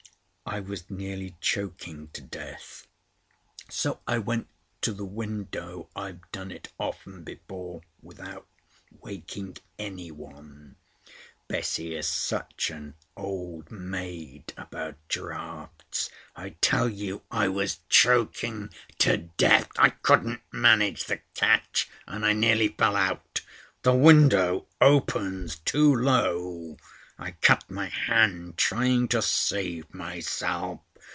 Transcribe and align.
I 0.43 0.59
was 0.59 0.89
nearly 0.89 1.37
choking 1.39 2.09
to 2.09 2.19
death. 2.19 2.85
So 3.69 4.01
I 4.05 4.17
went 4.17 4.49
to 4.81 4.91
the 4.91 5.05
window 5.05 5.87
I've 5.95 6.29
done 6.33 6.51
it 6.51 6.73
often 6.77 7.23
before, 7.23 7.83
without 8.03 8.45
waking 8.99 9.59
any 9.79 10.11
one. 10.11 10.75
Bessie's 11.47 12.09
such 12.09 12.69
an 12.69 12.95
old 13.15 13.71
maid 13.71 14.53
about 14.57 14.95
draughts. 15.07 16.09
I 16.35 16.49
tell 16.59 16.89
you 16.89 17.21
I 17.31 17.47
was 17.47 17.79
choking 17.87 18.71
to 18.97 19.15
death. 19.17 19.69
I 19.77 19.91
couldn't 19.91 20.41
manage 20.51 21.05
the 21.05 21.21
catch, 21.33 21.89
and 22.05 22.25
I 22.25 22.33
nearly 22.33 22.67
fell 22.67 22.97
out. 22.97 23.39
That 23.83 23.93
window 23.95 24.67
opens 24.81 25.55
too 25.59 25.95
low. 25.95 26.75
I 27.17 27.33
cut 27.33 27.69
my 27.69 27.85
hand 27.85 28.57
trying 28.57 29.07
to 29.09 29.21
save 29.21 29.93
myself. 29.93 30.79